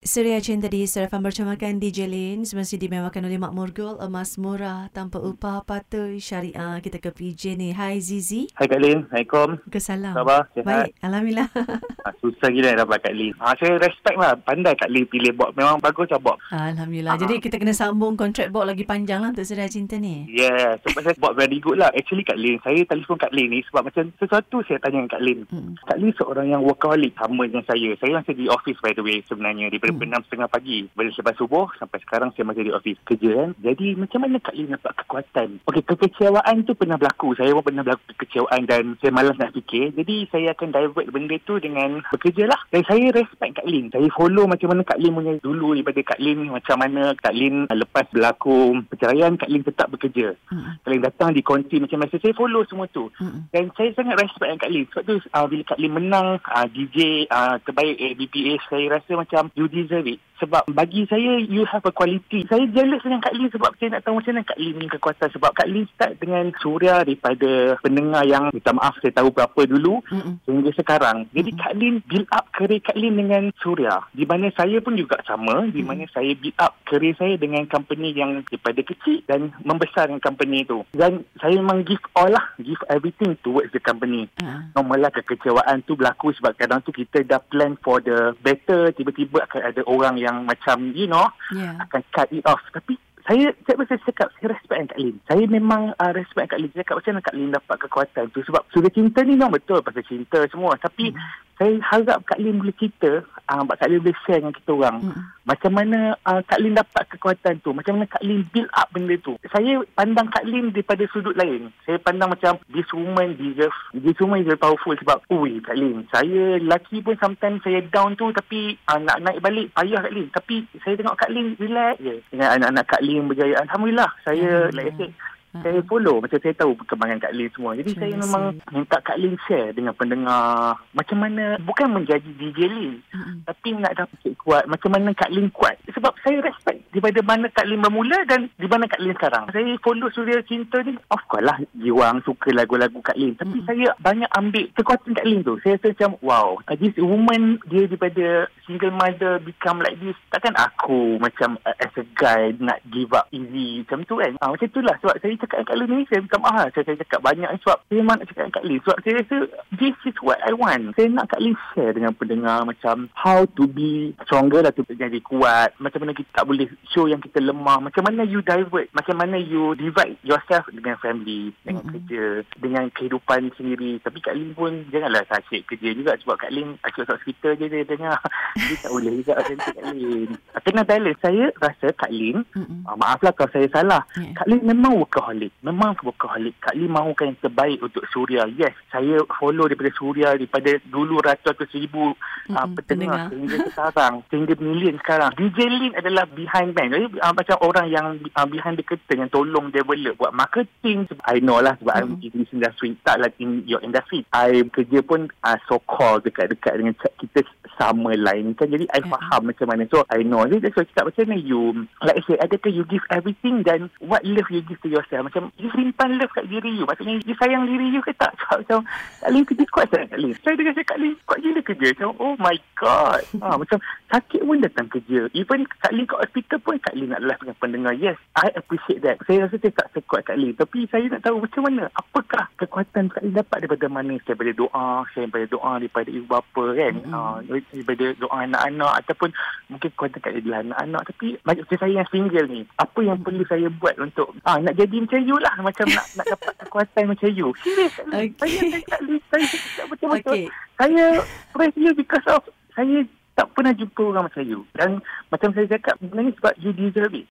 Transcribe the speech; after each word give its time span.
Suria 0.00 0.40
Cinta 0.40 0.64
di 0.64 0.88
Serafan 0.88 1.20
bercamakan 1.20 1.76
DJ 1.76 2.08
Lin. 2.08 2.48
Semasa 2.48 2.72
dimewakan 2.80 3.20
oleh 3.28 3.36
Mak 3.36 3.52
Murgul 3.52 4.00
emas 4.00 4.40
murah 4.40 4.88
tanpa 4.96 5.20
upah 5.20 5.60
patuh 5.68 6.16
syariah. 6.16 6.80
Kita 6.80 6.96
ke 6.96 7.12
PJ 7.12 7.60
ni. 7.60 7.76
Hai 7.76 8.00
Zizi. 8.00 8.48
Hai 8.56 8.64
Kak 8.64 8.80
Lin. 8.80 9.04
Assalamualaikum 9.04 9.60
Kesalam 9.68 10.16
Khabar? 10.16 10.48
Sihat? 10.56 10.64
Baik 10.64 10.96
Alhamdulillah. 11.04 11.48
Ha, 11.52 12.16
Susah 12.24 12.48
gila 12.48 12.72
nak 12.72 12.88
dapat 12.88 12.98
Kak 13.04 13.12
Lin. 13.12 13.36
Ha, 13.44 13.52
Saya 13.60 13.76
respect 13.76 14.16
lah. 14.16 14.32
Pandai 14.40 14.72
Kak 14.72 14.88
Lin 14.88 15.04
pilih 15.04 15.36
bot. 15.36 15.52
Memang 15.52 15.76
bagus 15.84 16.08
lah 16.08 16.16
bot. 16.16 16.40
Alhamdulillah. 16.48 17.20
Jadi 17.20 17.34
kita 17.36 17.60
kena 17.60 17.76
sambung 17.76 18.16
kontrak 18.16 18.48
bot 18.48 18.64
lagi 18.64 18.88
panjang 18.88 19.20
lah 19.20 19.36
untuk 19.36 19.44
Suria 19.44 19.68
Cinta 19.68 20.00
ni. 20.00 20.24
Yeah 20.32 20.80
Sebab 20.80 21.12
saya 21.12 21.16
bot 21.20 21.36
very 21.36 21.60
good 21.60 21.76
lah. 21.76 21.92
Actually 21.92 22.24
Kak 22.24 22.40
Lin 22.40 22.56
Saya 22.64 22.88
telefon 22.88 23.20
Kak 23.20 23.36
Lin 23.36 23.52
ni 23.52 23.60
Sebab 23.68 23.92
macam 23.92 24.08
sesuatu 24.16 24.64
saya 24.64 24.80
tanya 24.80 25.04
Kak 25.12 25.20
Lin. 25.20 25.44
Hmm. 25.52 25.76
Kak 25.84 26.00
Lin 26.00 26.16
seorang 26.16 26.56
yang 26.56 26.64
workaholic 26.64 27.12
Sama 27.20 27.44
dengan 27.44 27.68
saya. 27.68 27.92
Saya 28.00 28.16
masih 28.16 28.32
di 28.32 28.48
office 28.48 28.80
by 28.80 28.96
the 28.96 29.04
way 29.04 29.20
Sebenarnya 29.28 29.68
Daripada 29.68 29.89
hmm. 29.92 30.24
6.30 30.30 30.46
pagi 30.48 30.70
pagi. 30.70 30.78
Boleh 30.94 31.10
lepas 31.10 31.34
subuh 31.34 31.66
Sampai 31.80 31.98
sekarang 32.04 32.30
saya 32.36 32.44
masih 32.46 32.68
di 32.68 32.72
office 32.72 33.00
kerja 33.02 33.30
kan? 33.34 33.50
Jadi 33.58 33.96
macam 33.96 34.20
mana 34.22 34.36
Kak 34.38 34.54
Lin 34.54 34.76
dapat 34.76 34.92
kekuatan? 35.02 35.48
Okey 35.66 35.82
kekecewaan 35.82 36.56
tu 36.68 36.72
pernah 36.76 37.00
berlaku. 37.00 37.34
Saya 37.34 37.56
pun 37.56 37.64
pernah 37.64 37.82
berlaku 37.82 38.04
kekecewaan 38.14 38.62
Dan 38.68 38.94
saya 39.02 39.10
malas 39.10 39.40
nak 39.40 39.56
fikir. 39.56 39.90
Jadi 39.96 40.28
saya 40.30 40.52
akan 40.54 40.68
divert 40.70 41.08
benda 41.10 41.36
tu 41.42 41.58
Dengan 41.58 42.04
bekerja 42.12 42.44
lah 42.46 42.60
Dan 42.70 42.84
saya 42.86 43.10
respect 43.10 43.58
Kak 43.58 43.66
Lin 43.66 43.90
Saya 43.90 44.06
follow 44.14 44.46
macam 44.46 44.68
mana 44.70 44.82
Kak 44.86 45.00
Lin 45.00 45.16
punya 45.16 45.34
dulu 45.42 45.74
Daripada 45.74 46.00
Kak 46.14 46.20
Lin 46.22 46.38
Macam 46.52 46.76
mana 46.78 47.02
Kak 47.18 47.34
Lin 47.34 47.66
lepas 47.70 48.06
berlaku 48.12 48.84
perceraian 48.86 49.34
Kak 49.34 49.50
Lin 49.50 49.64
tetap 49.64 49.88
bekerja. 49.90 50.36
Hmm. 50.52 50.78
Kak 50.84 50.90
Lin 50.92 51.02
datang 51.02 51.30
di 51.34 51.42
konti 51.42 51.80
macam 51.80 52.04
biasa. 52.04 52.20
Saya 52.20 52.34
follow 52.36 52.62
semua 52.68 52.86
tu. 52.92 53.08
Hmm. 53.18 53.48
Dan 53.50 53.72
saya 53.74 53.90
sangat 53.96 54.20
respect 54.20 54.46
dengan 54.46 54.62
Kak 54.62 54.72
Lin 54.72 54.84
Sebab 54.92 55.02
tu 55.08 55.14
uh, 55.18 55.46
bila 55.48 55.62
Kak 55.64 55.78
Lin 55.80 55.92
menang 55.96 56.28
uh, 56.44 56.66
DJ 56.68 57.26
uh, 57.32 57.56
terbaik 57.64 57.96
ABPA 57.96 58.54
Saya 58.68 58.86
rasa 58.92 59.12
macam 59.16 59.42
you 59.56 59.66
deserve 59.82 60.06
it 60.06 60.20
sebab 60.40 60.62
bagi 60.72 61.04
saya 61.06 61.38
you 61.44 61.62
have 61.68 61.84
a 61.84 61.92
quality. 61.92 62.48
Saya 62.48 62.64
jealous 62.72 63.04
dengan 63.04 63.20
Kak 63.20 63.34
Lin 63.36 63.48
sebab 63.52 63.70
saya 63.76 63.88
nak 63.94 64.02
tahu 64.08 64.18
macam 64.18 64.32
mana 64.34 64.48
Kak 64.48 64.58
Lin 64.58 64.74
ni 64.80 64.86
kekuatan 64.88 65.28
sebab 65.36 65.50
Kak 65.52 65.68
Lin 65.68 65.84
start 65.92 66.12
dengan 66.18 66.44
suria 66.58 67.04
daripada 67.04 67.76
pendengar 67.84 68.24
yang 68.24 68.48
minta 68.50 68.72
maaf 68.72 68.96
saya 68.98 69.12
tahu 69.14 69.30
berapa 69.30 69.60
dulu. 69.68 70.02
Mm-mm. 70.10 70.34
sehingga 70.48 70.70
sekarang. 70.74 71.28
Jadi 71.36 71.50
Mm-mm. 71.52 71.62
Kak 71.62 71.74
Lin 71.76 71.94
build 72.08 72.28
up 72.32 72.46
career 72.56 72.80
Kak 72.80 72.96
Lin 72.96 73.14
dengan 73.20 73.42
suria 73.60 74.00
di 74.16 74.24
mana 74.24 74.48
saya 74.56 74.80
pun 74.80 74.96
juga 74.96 75.20
sama. 75.28 75.68
Di 75.70 75.82
mana 75.84 76.08
saya 76.10 76.32
build 76.32 76.56
up 76.58 76.80
career 76.88 77.14
saya 77.20 77.34
dengan 77.36 77.68
company 77.68 78.16
yang 78.16 78.42
daripada 78.48 78.80
kecil 78.80 79.22
dan 79.28 79.52
membesarkan 79.62 80.18
company 80.22 80.64
itu. 80.64 80.82
Dan 80.96 81.22
saya 81.38 81.56
memang 81.60 81.84
give 81.84 82.02
all 82.16 82.30
lah. 82.30 82.44
Give 82.58 82.80
everything 82.88 83.36
towards 83.44 83.70
the 83.76 83.82
company. 83.82 84.26
Uh. 84.40 84.70
normal 84.74 85.06
lah 85.06 85.12
kekecewaan 85.12 85.82
tu 85.84 85.98
berlaku 85.98 86.32
sebab 86.36 86.56
kadang 86.56 86.80
tu 86.82 86.94
kita 86.94 87.22
dah 87.26 87.40
plan 87.42 87.76
for 87.80 88.00
the 88.00 88.32
better. 88.40 88.94
Tiba-tiba 88.94 89.44
akan 89.44 89.60
ada 89.60 89.82
orang 89.86 90.14
yang 90.16 90.29
yang 90.30 90.46
macam 90.46 90.94
you 90.94 91.10
know 91.10 91.26
yeah. 91.50 91.74
akan 91.82 92.02
cut 92.14 92.30
it 92.30 92.46
off 92.46 92.62
tapi 92.70 92.94
saya 93.26 93.52
saya 93.66 93.76
mesti 93.76 94.00
cakap 94.06 94.28
saya 94.38 94.54
respect 94.54 94.94
Kak 94.94 95.00
Lin. 95.00 95.16
Saya 95.28 95.44
memang 95.46 95.92
uh, 95.96 96.12
respect 96.16 96.54
Kak 96.54 96.60
Lin. 96.60 96.70
Saya 96.72 96.82
cakap 96.86 96.96
macam 97.00 97.12
mana 97.12 97.26
Kak 97.26 97.36
Lin 97.36 97.50
dapat 97.50 97.76
kekuatan 97.88 98.24
tu 98.32 98.40
sebab 98.46 98.62
sudah 98.72 98.90
cinta 98.92 99.20
ni 99.24 99.34
memang 99.36 99.52
betul 99.54 99.80
pasal 99.84 100.04
cinta 100.06 100.40
semua 100.48 100.76
tapi 100.80 101.12
hmm 101.12 101.48
saya 101.60 101.76
harap 101.84 102.24
Kak 102.24 102.40
Lin 102.40 102.56
boleh 102.56 102.72
cerita, 102.80 103.20
uh, 103.52 103.62
Kak 103.68 103.84
Lin 103.92 104.00
boleh 104.00 104.16
share 104.24 104.40
dengan 104.40 104.56
kita 104.56 104.72
orang. 104.72 104.96
Hmm. 105.04 105.20
Macam 105.44 105.72
mana 105.76 106.16
uh, 106.24 106.40
Kak 106.48 106.56
Lin 106.56 106.72
dapat 106.72 107.04
kekuatan 107.12 107.60
tu? 107.60 107.76
Macam 107.76 108.00
mana 108.00 108.08
Kak 108.08 108.24
Lin 108.24 108.48
build 108.48 108.72
up 108.72 108.88
benda 108.96 109.12
tu? 109.20 109.36
Saya 109.52 109.84
pandang 109.92 110.32
Kak 110.32 110.48
Lin 110.48 110.72
daripada 110.72 111.04
sudut 111.12 111.36
lain. 111.36 111.68
Saya 111.84 112.00
pandang 112.00 112.32
macam 112.32 112.56
this 112.72 112.88
woman 112.96 113.36
deserve, 113.36 113.76
this 113.92 114.16
woman 114.24 114.40
is 114.40 114.48
very 114.48 114.56
powerful 114.56 114.96
sebab, 114.96 115.20
ui 115.28 115.60
Kak 115.60 115.76
Lin, 115.76 116.08
saya 116.08 116.56
lelaki 116.56 117.04
pun 117.04 117.20
sometimes 117.20 117.60
saya 117.60 117.84
down 117.92 118.16
tu 118.16 118.32
tapi 118.32 118.80
uh, 118.88 118.96
nak 118.96 119.20
naik 119.20 119.44
balik 119.44 119.68
payah 119.76 120.00
Kak 120.00 120.16
Lin. 120.16 120.32
Tapi 120.32 120.64
saya 120.80 120.96
tengok 120.96 121.18
Kak 121.20 121.28
Lin 121.28 121.60
relax 121.60 122.00
je. 122.00 122.24
Dengan 122.32 122.56
anak-anak 122.56 122.84
Kak 122.88 123.04
Lin 123.04 123.19
berjaya. 123.28 123.60
Alhamdulillah, 123.66 124.10
saya, 124.24 124.70
hmm. 124.70 124.76
like 124.76 124.88
I 124.88 124.96
said, 124.96 125.12
Uh-huh. 125.50 125.62
Saya 125.66 125.80
follow 125.90 126.22
macam 126.22 126.38
saya 126.38 126.54
tahu 126.54 126.78
perkembangan 126.78 127.18
Kak 127.26 127.34
Lin 127.34 127.50
semua. 127.50 127.74
Jadi 127.74 127.90
saya, 127.98 128.14
saya 128.14 128.22
memang 128.22 128.44
minta 128.70 128.96
Kak 129.02 129.18
Lin 129.18 129.34
share 129.50 129.74
dengan 129.74 129.94
pendengar 129.98 130.78
macam 130.94 131.18
mana 131.18 131.58
bukan 131.58 131.90
menjadi 131.90 132.30
DJ 132.38 132.70
Lin 132.70 132.94
uh-huh. 133.02 133.34
tapi 133.50 133.74
nak 133.74 133.98
dapat 133.98 134.30
kuat 134.38 134.64
macam 134.70 134.94
mana 134.94 135.10
Kak 135.10 135.34
Lin 135.34 135.50
kuat. 135.50 135.74
Sebab 135.90 136.14
saya 136.22 136.38
respect 136.38 136.86
daripada 136.94 137.18
mana 137.26 137.50
Kak 137.50 137.66
Lin 137.66 137.82
bermula 137.82 138.22
dan 138.30 138.46
di 138.54 138.68
mana 138.70 138.86
Kak 138.86 139.02
Lin 139.02 139.14
sekarang. 139.18 139.50
Saya 139.50 139.74
follow 139.82 140.06
Suria 140.14 140.38
Cinta 140.46 140.78
ni 140.86 140.94
of 141.10 141.22
course 141.26 141.42
lah 141.42 141.58
jiwang 141.74 142.22
suka 142.22 142.54
lagu-lagu 142.54 143.02
Kak 143.02 143.18
Lin 143.18 143.34
tapi 143.34 143.58
uh-huh. 143.58 143.66
saya 143.66 143.90
banyak 143.98 144.30
ambil 144.38 144.70
kekuatan 144.78 145.18
Kak 145.18 145.26
Lin 145.26 145.42
tu. 145.42 145.58
Saya 145.66 145.82
rasa 145.82 145.90
macam 145.90 146.12
wow 146.22 146.48
this 146.78 146.94
woman 147.02 147.58
dia 147.66 147.90
daripada 147.90 148.46
single 148.70 148.94
mother 148.94 149.42
become 149.42 149.82
like 149.82 149.98
this 149.98 150.14
takkan 150.30 150.54
aku 150.54 151.18
macam 151.18 151.58
uh, 151.66 151.74
as 151.82 151.90
a 151.98 152.06
guy 152.14 152.54
nak 152.62 152.78
give 152.94 153.10
up 153.10 153.26
easy 153.34 153.82
macam 153.82 154.06
tu 154.06 154.14
kan. 154.22 154.32
Ha, 154.38 154.54
macam 154.54 154.68
tu 154.70 154.80
lah 154.86 154.94
sebab 155.02 155.18
saya 155.18 155.39
cakap 155.40 155.56
dengan 155.60 155.68
Kak 155.68 155.76
Lin 155.80 155.88
ni 155.90 156.04
saya 156.08 156.20
minta 156.22 156.38
maaf 156.40 156.68
saya, 156.72 156.84
saya 156.84 156.98
cakap 157.00 157.20
banyak 157.24 157.50
sebab 157.64 157.76
saya 157.88 157.96
memang 158.00 158.16
nak 158.20 158.26
cakap 158.28 158.42
dengan 158.44 158.56
Kak 158.56 158.66
Lin. 158.66 158.78
Sebab 158.84 158.96
saya 159.00 159.14
rasa 159.20 159.36
this 159.76 159.96
is 160.04 160.16
what 160.20 160.40
I 160.44 160.52
want. 160.52 160.82
Saya 160.96 161.06
nak 161.08 161.26
Kak 161.32 161.40
Lin 161.40 161.56
share 161.72 161.92
dengan 161.96 162.12
pendengar 162.16 162.58
macam 162.64 162.96
how 163.16 163.44
to 163.56 163.64
be 163.66 164.12
stronger 164.26 164.60
lah 164.64 164.72
tu 164.74 164.84
jadi 164.86 165.20
kuat. 165.24 165.72
Macam 165.80 166.04
mana 166.04 166.12
kita 166.12 166.30
tak 166.34 166.46
boleh 166.46 166.66
show 166.92 167.08
yang 167.08 167.20
kita 167.20 167.40
lemah. 167.40 167.78
Macam 167.80 168.02
mana 168.04 168.26
you 168.26 168.44
divert 168.44 168.88
macam 168.92 169.16
mana 169.16 169.36
you 169.40 169.72
divide 169.76 170.18
yourself 170.26 170.66
dengan 170.70 170.98
family 171.00 171.54
dengan 171.64 171.82
mm-hmm. 171.82 171.92
kerja 171.94 172.24
dengan 172.60 172.84
kehidupan 172.92 173.54
sendiri. 173.56 174.00
Tapi 174.02 174.18
Kak 174.20 174.36
Lin 174.36 174.52
pun 174.52 174.84
janganlah 174.90 175.24
sakit 175.30 175.64
kerja 175.70 175.88
juga 175.96 176.12
sebab 176.20 176.36
Kak 176.36 176.52
Lin 176.52 176.76
asyik 176.84 177.08
hospital 177.08 177.56
je 177.56 177.66
dia 177.70 177.84
dengar. 177.86 178.18
Dia 178.60 178.76
tak 178.82 178.92
boleh 178.92 179.12
juga 179.22 179.38
macam 179.40 179.56
Kak 179.56 179.86
Lin. 179.96 180.28
Kena 180.60 180.82
balance. 180.86 181.18
Saya 181.20 181.44
rasa 181.58 181.86
Kak 181.96 182.12
Lin 182.12 182.42
mm-hmm. 182.54 182.86
uh, 182.86 182.96
maaflah 182.98 183.32
kalau 183.34 183.50
saya 183.54 183.68
salah. 183.70 184.02
Yeah. 184.14 184.34
Kak 184.36 184.46
Lin 184.50 184.62
memang 184.66 184.98
workaholic 184.98 185.29
workaholic. 185.30 185.52
Memang 185.62 185.90
workaholic. 186.02 186.54
Kak 186.58 186.74
Lee 186.74 186.90
mahukan 186.90 187.30
yang 187.30 187.38
terbaik 187.40 187.78
untuk 187.80 188.04
Suria. 188.10 188.44
Yes, 188.50 188.74
saya 188.90 189.22
follow 189.38 189.70
daripada 189.70 189.90
Suria 189.94 190.34
daripada 190.34 190.70
dulu 190.90 191.22
ratus 191.22 191.54
atau 191.54 191.66
seribu 191.70 192.14
mm-hmm. 192.14 192.56
uh, 192.58 192.68
petengah 192.74 193.22
sehingga 193.30 193.56
sekarang. 193.70 194.14
Sehingga 194.28 194.54
million 194.58 194.96
sekarang. 194.98 195.30
DJ 195.38 195.58
Lin 195.70 195.92
adalah 195.94 196.24
behind 196.26 196.74
band. 196.74 196.90
Jadi 196.92 197.06
uh, 197.22 197.34
macam 197.34 197.56
orang 197.62 197.86
yang 197.88 198.06
uh, 198.34 198.46
behind 198.46 198.76
the 198.76 198.84
curtain 198.84 199.22
yang 199.26 199.30
tolong 199.30 199.70
develop 199.70 200.18
buat 200.18 200.34
marketing. 200.34 201.06
I 201.24 201.38
know 201.38 201.62
lah 201.62 201.78
sebab 201.78 201.94
mm-hmm. 201.94 202.18
I'm 202.18 202.26
in 202.26 202.32
this 202.34 202.50
industry. 202.50 202.90
Tak 203.06 203.16
lah 203.22 203.30
in 203.38 203.62
your 203.70 203.80
industry. 203.86 204.26
I 204.34 204.66
kerja 204.66 205.00
pun 205.06 205.30
uh, 205.46 205.58
so-called 205.70 206.26
dekat-dekat 206.26 206.74
dengan 206.74 206.94
kita 207.22 207.46
sama 207.78 208.12
lain 208.12 208.52
kan. 208.58 208.68
Jadi 208.68 208.90
I 208.90 209.00
faham 209.00 209.48
macam 209.48 209.66
mana. 209.70 209.86
So 209.88 210.04
I 210.10 210.26
know. 210.26 210.44
Jadi 210.44 210.68
that's 210.68 210.76
why 210.76 210.86
cakap 210.90 211.14
macam 211.14 211.22
mana 211.30 211.40
you, 211.40 211.62
like 212.02 212.18
I 212.18 212.22
say, 212.26 212.36
adakah 212.40 212.72
you 212.72 212.84
give 212.88 213.04
everything 213.08 213.62
then 213.64 213.88
what 214.00 214.24
love 214.24 214.48
you 214.50 214.60
give 214.64 214.80
to 214.82 214.88
yourself 214.88 215.19
lah. 215.20 215.28
Macam 215.28 215.52
you 215.60 215.68
simpan 215.76 216.16
love 216.16 216.32
kat 216.32 216.48
diri 216.48 216.72
you. 216.72 216.88
Maksudnya 216.88 217.20
you 217.20 217.36
sayang 217.36 217.68
diri 217.68 217.92
you 217.92 218.00
ke 218.00 218.16
tak? 218.16 218.32
Sebab 218.40 218.64
macam 218.64 218.80
Kak 219.20 219.30
Lin 219.30 219.44
kerja 219.44 219.64
kuat 219.68 219.86
sangat 219.92 220.08
Kak 220.16 220.20
Lin. 220.24 220.32
Saya 220.40 220.54
dengar 220.56 220.72
cakap 220.72 220.88
Kak 220.88 220.98
Lin 221.04 221.12
kuat 221.28 221.38
gila 221.44 221.60
kerja. 221.60 221.86
Macam 221.92 222.10
oh 222.16 222.34
my 222.40 222.56
god. 222.80 223.22
Ha, 223.36 223.46
macam 223.60 223.78
sakit 224.08 224.40
pun 224.40 224.58
datang 224.64 224.88
kerja. 224.88 225.20
Even 225.36 225.60
Kak 225.68 225.92
Lin 225.92 226.08
kat 226.08 226.18
hospital 226.24 226.58
pun 226.64 226.76
Kak 226.80 226.94
Lin 226.96 227.12
nak 227.12 227.20
dengan 227.20 227.56
pendengar. 227.60 227.92
Yes, 227.92 228.16
I 228.32 228.48
appreciate 228.56 229.04
that. 229.04 229.20
Saya 229.28 229.44
rasa 229.44 229.56
saya 229.60 229.72
tak 229.76 229.88
sekuat 229.92 230.22
Kak 230.24 230.38
Lin. 230.40 230.56
Tapi 230.56 230.88
saya 230.88 231.04
nak 231.12 231.20
tahu 231.20 231.44
macam 231.44 231.62
mana. 231.68 231.82
Apakah 231.92 232.48
kekuatan 232.56 233.12
Kak 233.12 233.22
Lin 233.22 233.36
dapat 233.36 233.56
daripada 233.60 233.86
mana? 233.92 234.16
Saya 234.24 234.32
daripada 234.32 234.52
doa. 234.56 234.88
Saya 235.12 235.28
daripada 235.28 235.46
doa 235.52 235.72
daripada 235.76 236.08
ibu 236.08 236.26
bapa 236.26 236.64
kan. 236.72 236.94
Mm-hmm. 236.96 237.12
Ha, 237.12 237.60
daripada 237.76 238.04
doa 238.16 238.36
anak-anak. 238.48 238.92
Ataupun 239.04 239.30
mungkin 239.68 239.88
kekuatan 239.92 240.20
Kak 240.24 240.32
Lin 240.32 240.42
adalah 240.48 240.60
anak-anak. 240.64 241.02
Tapi 241.12 241.26
macam 241.44 241.64
saya 241.68 241.92
yang 242.00 242.08
single 242.08 242.48
ni. 242.48 242.60
Apa 242.80 242.98
yang 243.04 243.18
perlu 243.20 243.44
saya 243.44 243.68
buat 243.68 243.94
untuk 244.00 244.32
ha, 244.46 244.56
nak 244.62 244.74
jadi 244.78 244.96
macam 245.10 245.26
you 245.26 245.36
lah 245.42 245.54
macam 245.58 245.86
nak 245.90 246.06
nak 246.14 246.26
dapat 246.30 246.52
kekuatan 246.62 247.04
macam 247.10 247.28
you 247.34 247.50
serius 247.66 247.94
okay. 248.14 248.30
saya 248.38 248.78
cakap 248.78 249.00
saya 249.26 249.44
cakap 249.50 249.86
betul-betul 249.90 250.38
okay. 250.38 250.46
saya 250.78 251.04
praise 251.50 251.74
you 251.74 251.90
because 251.98 252.26
of 252.30 252.46
saya 252.78 253.02
tak 253.34 253.50
pernah 253.58 253.74
jumpa 253.74 254.02
orang 254.06 254.30
macam 254.30 254.46
you 254.46 254.62
dan 254.78 255.02
macam 255.34 255.50
saya 255.50 255.66
cakap 255.66 255.98
sebenarnya 255.98 256.30
sebab 256.38 256.54
you 256.62 256.70
deserve 256.78 257.10
it 257.18 257.26